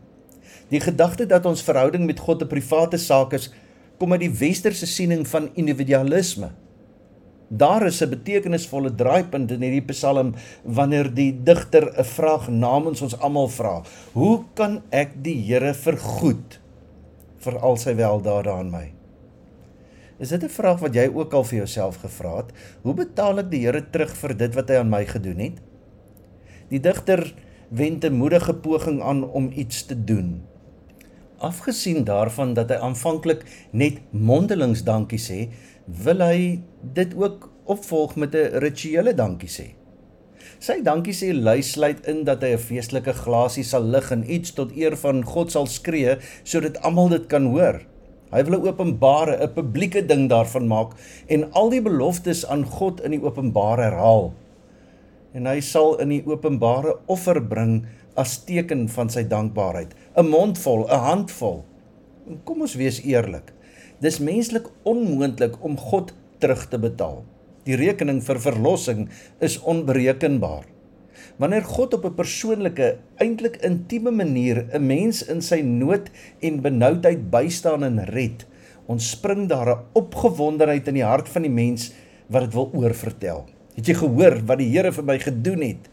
Die 0.68 0.82
gedagte 0.84 1.24
dat 1.30 1.48
ons 1.48 1.64
verhouding 1.64 2.04
met 2.04 2.20
God 2.20 2.42
'n 2.42 2.50
private 2.50 2.98
saak 2.98 3.32
is, 3.32 3.48
kom 3.98 4.12
uit 4.12 4.20
die 4.26 4.36
westerse 4.42 4.86
siening 4.86 5.24
van 5.28 5.48
individualisme. 5.54 6.52
Daar 7.48 7.86
is 7.86 8.02
'n 8.02 8.10
betekenisvolle 8.10 8.94
draaipunt 8.94 9.50
in 9.50 9.62
hierdie 9.62 9.88
Psalm 9.88 10.34
wanneer 10.64 11.14
die 11.14 11.32
digter 11.32 11.88
'n 11.96 12.04
vraag 12.04 12.48
namens 12.48 13.02
ons 13.02 13.18
almal 13.18 13.48
vra. 13.48 13.82
Hoe 14.12 14.44
kan 14.54 14.82
ek 14.90 15.22
die 15.22 15.40
Here 15.46 15.74
vergoed 15.74 16.60
vir 17.38 17.58
al 17.58 17.76
sy 17.76 17.94
weldade 17.94 18.50
aan 18.50 18.70
my? 18.70 18.99
Is 20.20 20.28
dit 20.28 20.42
'n 20.44 20.52
vraag 20.52 20.80
wat 20.80 20.94
jy 20.94 21.08
ook 21.08 21.32
al 21.32 21.44
vir 21.44 21.56
jouself 21.56 21.96
gevra 21.96 22.36
het? 22.36 22.52
Hoe 22.82 22.94
betaal 22.94 23.38
ek 23.38 23.50
die 23.50 23.64
Here 23.64 23.90
terug 23.90 24.12
vir 24.16 24.36
dit 24.36 24.54
wat 24.54 24.68
hy 24.68 24.76
aan 24.76 24.90
my 24.90 25.04
gedoen 25.06 25.38
het? 25.38 25.56
Die 26.68 26.80
digter 26.80 27.34
wend 27.70 28.04
'n 28.04 28.12
moedige 28.12 28.54
poging 28.54 29.00
aan 29.02 29.24
om 29.24 29.50
iets 29.54 29.86
te 29.86 30.04
doen. 30.04 30.42
Afgesien 31.38 32.04
daarvan 32.04 32.54
dat 32.54 32.68
hy 32.68 32.76
aanvanklik 32.76 33.44
net 33.72 34.00
mondelings 34.12 34.84
dankie 34.84 35.18
sê, 35.18 35.48
wil 35.86 36.20
hy 36.20 36.60
dit 36.82 37.14
ook 37.14 37.50
opvolg 37.64 38.16
met 38.16 38.34
'n 38.34 38.58
rituele 38.60 39.14
dankie 39.14 39.48
sê. 39.48 39.74
Sy 40.58 40.82
dankie 40.82 41.14
sê 41.14 41.32
lui 41.32 41.62
sluit 41.62 42.06
in 42.06 42.24
dat 42.24 42.42
hy 42.42 42.52
'n 42.52 42.58
feestelike 42.58 43.12
glasie 43.12 43.64
sal 43.64 43.82
lig 43.82 44.10
en 44.10 44.30
iets 44.30 44.52
tot 44.52 44.76
eer 44.76 44.96
van 44.96 45.24
God 45.24 45.50
sal 45.50 45.66
skree 45.66 46.18
sodat 46.44 46.82
almal 46.82 47.08
dit 47.08 47.26
kan 47.26 47.46
hoor. 47.46 47.89
Hy 48.30 48.44
wil 48.46 48.60
'n 48.60 48.68
openbare, 48.68 49.36
'n 49.42 49.54
publieke 49.54 50.06
ding 50.06 50.28
daarvan 50.28 50.66
maak 50.66 50.94
en 51.26 51.52
al 51.52 51.70
die 51.70 51.82
beloftes 51.82 52.46
aan 52.46 52.64
God 52.64 53.00
in 53.00 53.10
die 53.10 53.22
openbare 53.22 53.82
herhaal. 53.82 54.32
En 55.34 55.46
hy 55.46 55.60
sal 55.60 55.98
in 55.98 56.08
die 56.08 56.22
openbare 56.26 56.98
offer 57.06 57.40
bring 57.42 57.86
as 58.14 58.44
teken 58.44 58.88
van 58.88 59.10
sy 59.10 59.22
dankbaarheid, 59.22 59.94
'n 60.16 60.28
mondvol, 60.28 60.86
'n 60.86 60.98
handvol. 60.98 61.64
Kom 62.44 62.60
ons 62.60 62.74
wees 62.74 63.00
eerlik. 63.02 63.52
Dis 64.00 64.18
menslik 64.18 64.66
onmoontlik 64.82 65.64
om 65.64 65.76
God 65.76 66.14
terug 66.38 66.68
te 66.68 66.78
betaal. 66.78 67.24
Die 67.64 67.76
rekening 67.76 68.22
vir 68.22 68.40
verlossing 68.40 69.08
is 69.40 69.58
onberekenbaar. 69.60 70.64
Wanneer 71.40 71.64
God 71.64 71.94
op 71.96 72.04
'n 72.04 72.14
persoonlike, 72.14 72.98
eintlik 73.16 73.56
intieme 73.64 74.10
manier 74.10 74.66
'n 74.72 74.86
mens 74.86 75.24
in 75.24 75.40
sy 75.40 75.60
nood 75.60 76.10
en 76.40 76.60
benoudheid 76.60 77.30
bystaan 77.30 77.84
en 77.84 78.04
red, 78.04 78.46
ontspring 78.86 79.48
daar 79.48 79.68
'n 79.68 79.84
opgewondenheid 79.92 80.88
in 80.88 80.94
die 80.94 81.04
hart 81.04 81.28
van 81.28 81.42
die 81.42 81.50
mens 81.50 81.92
wat 82.28 82.42
dit 82.42 82.52
wil 82.52 82.70
oorvertel. 82.74 83.48
Het 83.74 83.86
jy 83.86 83.94
gehoor 83.94 84.44
wat 84.44 84.58
die 84.58 84.68
Here 84.68 84.92
vir 84.92 85.04
my 85.04 85.18
gedoen 85.18 85.60
het? 85.60 85.88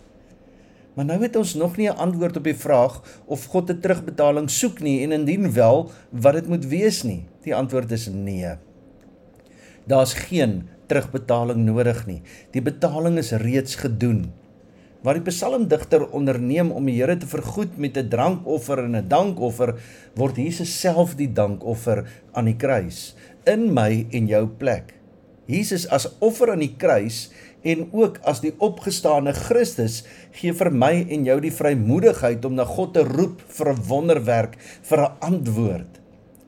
Maar 0.94 1.06
nou 1.06 1.22
het 1.22 1.36
ons 1.36 1.54
nog 1.54 1.78
nie 1.78 1.88
'n 1.90 1.96
antwoord 1.96 2.38
op 2.38 2.44
die 2.44 2.56
vraag 2.56 3.22
of 3.26 3.46
God 3.46 3.70
'n 3.70 3.80
terugbetaling 3.80 4.50
soek 4.50 4.80
nie 4.80 5.04
en 5.04 5.12
indien 5.12 5.54
wel, 5.54 5.92
wat 6.12 6.34
dit 6.34 6.48
moet 6.48 6.66
wees 6.66 7.04
nie. 7.04 7.26
Die 7.44 7.56
antwoord 7.56 7.92
is 7.92 8.08
nee. 8.08 8.58
Daar's 9.86 10.14
geen 10.14 10.68
terugbetaling 10.88 11.66
nodig 11.66 12.06
nie. 12.06 12.22
Die 12.52 12.62
betaling 12.62 13.18
is 13.18 13.32
reeds 13.32 13.76
gedoen. 13.76 14.34
Waar 15.06 15.20
die 15.20 15.28
psalmdigter 15.28 16.08
onderneem 16.10 16.72
om 16.72 16.86
die 16.90 16.98
Here 16.98 17.18
te 17.18 17.28
vergoed 17.30 17.78
met 17.78 17.98
'n 17.98 18.10
drankoffer 18.10 18.84
en 18.84 18.96
'n 18.96 19.08
dankoffer, 19.08 19.76
word 20.16 20.38
Jesus 20.38 20.80
self 20.80 21.16
die 21.16 21.34
dankoffer 21.34 22.06
aan 22.34 22.46
die 22.46 22.58
kruis 22.58 23.16
in 23.46 23.74
my 23.74 24.08
en 24.12 24.28
jou 24.28 24.48
plek. 24.48 24.94
Jesus 25.48 25.88
as 25.88 26.10
offer 26.20 26.52
aan 26.52 26.60
die 26.60 26.76
kruis 26.76 27.30
en 27.64 27.88
ook 27.96 28.20
as 28.28 28.42
die 28.44 28.54
opgestane 28.64 29.34
Christus 29.34 30.02
gee 30.36 30.54
vir 30.54 30.70
my 30.72 31.06
en 31.08 31.24
jou 31.28 31.40
die 31.40 31.54
vrymoedigheid 31.54 32.44
om 32.46 32.58
na 32.58 32.66
God 32.68 32.94
te 32.94 33.04
roep 33.08 33.42
vir 33.48 33.72
'n 33.74 33.84
wonderwerk, 33.88 34.58
vir 34.84 35.00
'n 35.00 35.12
antwoord. 35.20 36.02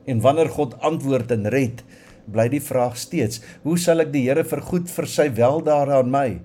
En 0.05 0.21
wanneer 0.21 0.49
God 0.49 0.79
antwoord 0.81 1.31
en 1.31 1.49
red, 1.49 1.83
bly 2.31 2.47
die 2.49 2.61
vraag 2.61 2.97
steeds: 2.97 3.41
hoe 3.63 3.77
sal 3.77 3.99
ek 3.99 4.11
die 4.11 4.27
Here 4.27 4.43
vergoed 4.43 4.89
vir 4.89 5.07
sy 5.07 5.29
weldade 5.33 5.91
aan 5.91 6.11
my? 6.11 6.39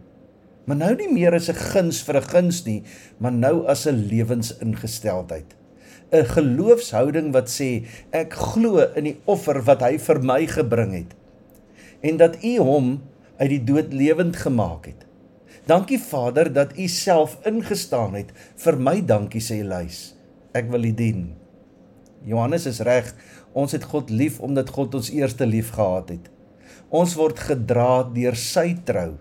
Maar 0.64 0.76
nou 0.76 0.94
nie 0.96 1.12
meer 1.12 1.34
as 1.34 1.48
'n 1.48 1.54
guns 1.72 2.02
vir 2.02 2.16
'n 2.16 2.28
guns 2.28 2.64
nie, 2.64 2.82
maar 3.18 3.32
nou 3.32 3.66
as 3.66 3.86
'n 3.86 4.08
lewensingesteldheid. 4.10 5.54
'n 6.12 6.24
Geloofshouding 6.24 7.32
wat 7.32 7.48
sê 7.48 7.84
ek 8.12 8.32
glo 8.32 8.78
in 8.94 9.04
die 9.04 9.20
offer 9.24 9.62
wat 9.62 9.80
hy 9.80 9.98
vir 9.98 10.22
my 10.22 10.46
gebring 10.46 10.92
het 10.92 11.14
en 12.04 12.20
dat 12.20 12.36
U 12.44 12.58
hom 12.60 12.88
uit 13.40 13.50
die 13.50 13.64
dood 13.64 13.92
lewend 13.96 14.36
gemaak 14.36 14.86
het. 14.92 15.06
Dankie 15.66 15.98
Vader 15.98 16.52
dat 16.52 16.76
U 16.76 16.88
self 16.88 17.38
ingestaan 17.48 18.14
het 18.18 18.34
vir 18.60 18.76
my. 18.76 19.00
Dankie 19.00 19.40
sê 19.40 19.62
Lys. 19.64 20.12
Ek 20.52 20.68
wil 20.70 20.84
U 20.84 20.92
dien. 20.92 21.32
Johannes 22.28 22.68
is 22.68 22.82
reg. 22.84 23.08
Ons 23.56 23.72
het 23.72 23.86
God 23.88 24.12
lief 24.12 24.40
omdat 24.44 24.70
God 24.74 24.94
ons 25.00 25.10
eerste 25.10 25.48
lief 25.48 25.72
gehad 25.72 26.12
het. 26.12 26.28
Ons 26.92 27.16
word 27.16 27.40
gedra 27.40 28.04
deur 28.12 28.36
sy 28.36 28.74
trou. 28.84 29.14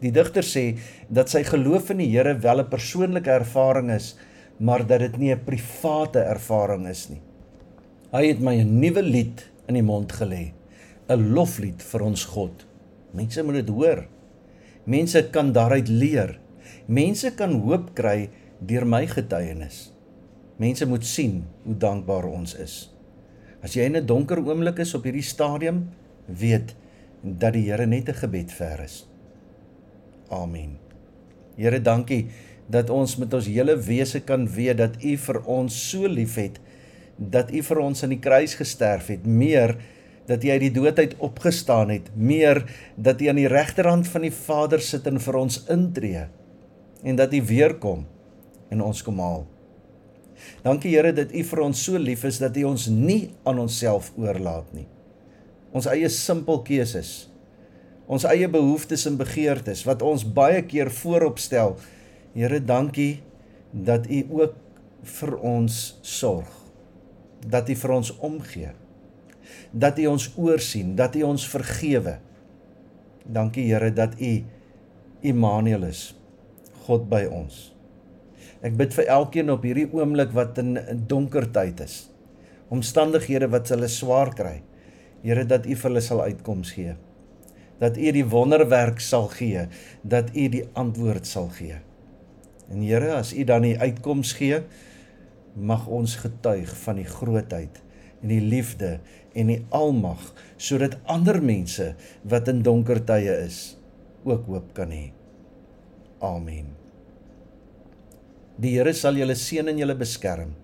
Die 0.00 0.12
digter 0.12 0.44
sê 0.44 0.76
dat 1.08 1.30
sy 1.32 1.42
geloof 1.46 1.90
in 1.94 2.02
die 2.02 2.10
Here 2.12 2.34
wel 2.38 2.60
'n 2.60 2.68
persoonlike 2.68 3.30
ervaring 3.30 3.90
is, 3.90 4.16
maar 4.58 4.86
dat 4.86 5.00
dit 5.00 5.18
nie 5.18 5.32
'n 5.32 5.44
private 5.44 6.20
ervaring 6.20 6.88
is 6.88 7.08
nie. 7.08 7.20
Hy 8.12 8.26
het 8.26 8.40
my 8.40 8.54
'n 8.60 8.80
nuwe 8.80 9.02
lied 9.02 9.50
in 9.68 9.74
die 9.74 9.82
mond 9.82 10.12
gelê, 10.12 10.52
'n 11.08 11.32
loflied 11.34 11.82
vir 11.82 12.02
ons 12.02 12.24
God. 12.24 12.66
Mense 13.12 13.42
moet 13.42 13.54
dit 13.54 13.68
hoor. 13.68 14.06
Mense 14.84 15.30
kan 15.30 15.52
daaruit 15.52 15.88
leer. 15.88 16.38
Mense 16.86 17.34
kan 17.34 17.52
hoop 17.52 17.94
kry 17.94 18.30
deur 18.60 18.86
my 18.86 19.06
getuienis. 19.06 19.92
Mense 20.56 20.86
moet 20.86 21.04
sien 21.04 21.44
hoe 21.64 21.76
dankbaar 21.76 22.24
ons 22.24 22.54
is. 22.54 22.92
As 23.62 23.74
jy 23.74 23.82
in 23.82 23.96
'n 23.96 24.06
donker 24.06 24.38
oomblik 24.38 24.78
is 24.78 24.94
op 24.94 25.04
hierdie 25.04 25.22
stadium, 25.22 25.88
weet 26.26 26.74
dat 27.22 27.52
die 27.52 27.70
Here 27.70 27.86
net 27.86 28.08
'n 28.08 28.14
gebed 28.14 28.52
ver 28.52 28.80
is. 28.84 29.06
Amen. 30.28 30.76
Here, 31.56 31.80
dankie 31.80 32.26
dat 32.70 32.90
ons 32.90 33.16
met 33.20 33.32
ons 33.34 33.46
hele 33.46 33.76
wese 33.86 34.20
kan 34.26 34.46
weet 34.50 34.80
dat 34.82 34.96
U 35.04 35.16
vir 35.26 35.42
ons 35.46 35.76
so 35.90 36.08
liefhet 36.10 36.58
dat 37.16 37.52
U 37.54 37.62
vir 37.64 37.80
ons 37.80 38.02
aan 38.04 38.12
die 38.12 38.20
kruis 38.20 38.56
gesterf 38.58 39.08
het, 39.08 39.24
meer 39.24 39.76
dat 40.28 40.42
U 40.44 40.50
uit 40.50 40.64
die 40.66 40.72
dood 40.74 40.98
uit 40.98 41.14
opgestaan 41.22 41.92
het, 41.94 42.10
meer 42.12 42.64
dat 42.96 43.22
U 43.22 43.30
aan 43.30 43.40
die 43.40 43.48
regterhand 43.50 44.08
van 44.10 44.26
die 44.26 44.34
Vader 44.34 44.82
sit 44.84 45.06
en 45.08 45.20
vir 45.22 45.38
ons 45.40 45.62
intree 45.72 46.26
en 47.06 47.18
dat 47.18 47.32
U 47.32 47.40
weer 47.46 47.76
kom 47.80 48.04
en 48.72 48.82
ons 48.82 49.02
kom 49.06 49.20
haal. 49.22 49.46
Dankie 50.66 50.92
Here 50.92 51.14
dat 51.16 51.32
U 51.32 51.44
vir 51.48 51.62
ons 51.64 51.84
so 51.86 51.96
lief 52.00 52.26
is 52.28 52.40
dat 52.42 52.56
U 52.58 52.66
ons 52.68 52.88
nie 52.92 53.30
aan 53.48 53.62
onsself 53.62 54.10
oorlaat 54.18 54.68
nie. 54.76 54.88
Ons 55.76 55.88
eie 55.88 56.08
simpel 56.12 56.60
keuses, 56.66 57.28
ons 58.06 58.26
eie 58.30 58.48
behoeftes 58.50 59.06
en 59.10 59.18
begeertes 59.18 59.82
wat 59.86 60.02
ons 60.06 60.24
baie 60.24 60.62
keer 60.66 60.90
voorop 61.02 61.40
stel. 61.42 61.76
Here, 62.36 62.60
dankie 62.62 63.22
dat 63.72 64.06
U 64.06 64.22
ook 64.42 64.56
vir 65.18 65.36
ons 65.42 65.98
sorg. 66.06 66.50
Dat 67.46 67.70
U 67.70 67.76
vir 67.78 67.94
ons 67.98 68.12
omgee. 68.24 68.72
Dat 69.72 69.98
U 69.98 70.06
ons 70.14 70.28
oorsien, 70.38 70.94
dat 70.98 71.16
U 71.16 71.24
ons 71.32 71.46
vergewe. 71.48 72.18
Dankie 73.26 73.66
Here 73.70 73.90
dat 73.94 74.18
U 74.20 74.32
Immanuel 75.26 75.88
is. 75.90 76.12
God 76.86 77.08
by 77.10 77.24
ons. 77.26 77.72
Ek 78.64 78.76
bid 78.78 78.94
vir 78.96 79.10
elkeen 79.12 79.50
op 79.52 79.64
hierdie 79.66 79.88
oomblik 79.92 80.32
wat 80.34 80.58
in 80.58 80.78
'n 80.78 81.04
donker 81.06 81.50
tyd 81.52 81.80
is. 81.80 82.08
Omstandighede 82.70 83.48
wat 83.50 83.68
hulle 83.68 83.88
swaar 83.88 84.34
kry. 84.34 84.62
Here 85.22 85.44
dat 85.44 85.66
U 85.66 85.74
vir 85.74 85.90
hulle 85.90 86.00
sal 86.00 86.22
uitkoms 86.22 86.72
gee. 86.72 86.94
Dat 87.82 87.98
U 88.00 88.12
die 88.12 88.24
wonderwerk 88.24 89.02
sal 89.04 89.28
gee, 89.32 89.66
dat 90.02 90.32
U 90.32 90.48
die 90.48 90.64
antwoord 90.72 91.26
sal 91.28 91.50
gee. 91.52 91.76
En 92.72 92.82
Here, 92.82 93.12
as 93.18 93.34
U 93.36 93.44
dan 93.44 93.66
die 93.66 93.76
uitkoms 93.78 94.32
gee, 94.38 94.62
mag 95.56 95.86
ons 95.86 96.16
getuig 96.20 96.72
van 96.84 97.00
die 97.00 97.08
grootheid 97.08 97.82
en 98.22 98.32
die 98.32 98.42
liefde 98.42 98.98
en 99.36 99.52
die 99.52 99.60
almag 99.76 100.22
sodat 100.60 100.96
ander 101.12 101.38
mense 101.44 101.92
wat 102.28 102.48
in 102.52 102.62
donker 102.64 103.02
tye 103.04 103.36
is, 103.44 103.76
ook 104.24 104.48
hoop 104.50 104.72
kan 104.76 104.92
hê. 104.92 105.10
Amen. 106.24 106.72
Die 108.56 108.72
Here 108.78 108.94
sal 108.96 109.20
julle 109.20 109.36
seën 109.36 109.68
en 109.68 109.78
julle 109.78 109.96
beskerm. 110.00 110.54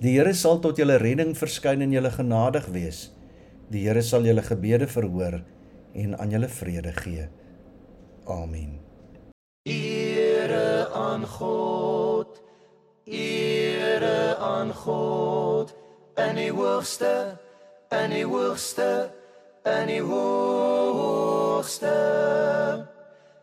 Die 0.00 0.14
Here 0.16 0.32
sal 0.34 0.62
tot 0.64 0.80
julle 0.80 0.96
redding 1.00 1.34
verskyn 1.36 1.84
en 1.84 1.92
julle 1.92 2.10
genadig 2.14 2.68
wees. 2.72 3.08
Die 3.68 3.84
Here 3.84 4.02
sal 4.02 4.24
julle 4.24 4.44
gebede 4.46 4.88
verhoor 4.88 5.42
en 5.92 6.18
aan 6.18 6.30
julle 6.30 6.48
vrede 6.48 6.92
gee. 6.92 7.28
Amen. 8.24 8.80
Ere 9.62 10.88
aan 10.92 11.26
God. 11.26 12.42
Ere 13.04 14.36
aan 14.36 14.74
God. 14.74 15.74
En 16.14 16.34
die 16.34 16.52
hoogste, 16.52 17.38
en 17.88 18.10
die 18.10 18.26
hoogste, 18.26 19.10
en 19.62 19.86
die 19.86 20.02
hoogste. 20.02 21.96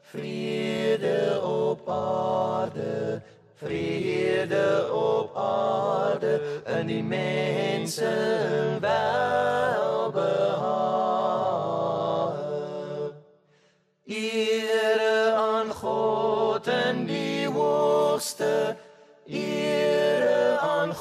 Vrede 0.02 1.42
op 1.42 1.90
aarde 1.90 3.22
vrede 3.56 4.92
op 4.92 5.36
aarde 5.36 6.62
en 6.66 6.88
die 6.88 7.04
mense 7.04 8.14
welbehae. 8.82 10.26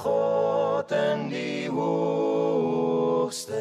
God 0.05 0.93
en 0.93 1.29
die 1.29 1.71
hoogste. 1.71 3.55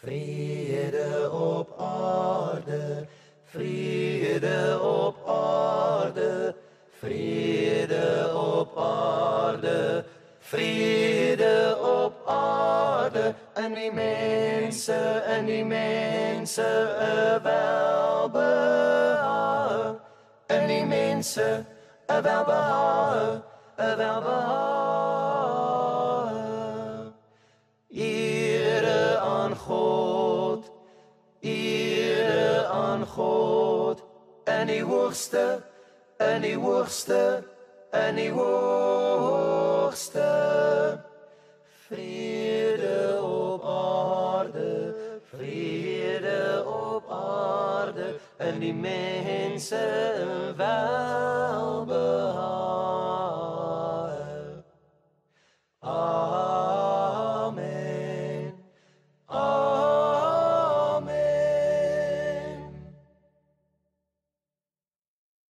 Vrede 0.00 1.30
op 1.32 1.72
aarde, 1.78 3.06
vrede 3.44 4.80
op 4.80 5.16
aarde. 5.28 6.54
Vrede 7.00 8.32
op 8.34 8.78
aarde, 8.78 10.04
vrede 10.38 11.76
op 11.80 12.28
aarde 12.28 13.34
en 13.54 13.74
die 13.74 13.92
mense 13.92 15.22
en 15.26 15.44
die 15.46 15.64
mense 15.64 16.62
welbehae 17.42 18.64
en 20.46 20.66
die 20.66 20.84
mense 20.84 21.64
welbehae 22.06 23.42
welbehae 23.76 24.33
Aan 33.04 33.10
God. 33.10 34.02
En 34.44 34.66
die 34.66 34.82
hoogste 34.82 35.62
in 36.16 36.40
die 36.40 36.56
hoogste 36.56 37.44
in 37.92 38.14
die 38.14 38.32
hoogste. 38.32 40.20
Vrede 41.86 43.20
op 43.22 43.64
aarde 43.64 44.94
vrede 45.30 46.64
op 46.66 47.10
aarde. 47.10 48.14
En 48.36 48.58
die 48.58 48.74
mense 48.74 49.86
welbehae 50.56 52.73